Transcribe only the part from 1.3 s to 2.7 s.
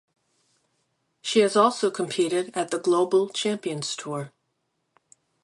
has also competed